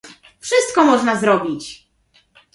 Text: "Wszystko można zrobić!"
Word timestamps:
"Wszystko 0.39 0.83
można 0.85 1.15
zrobić!" 1.19 1.87